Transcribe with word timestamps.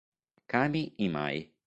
Kami 0.51 0.81
Imai 1.05 1.35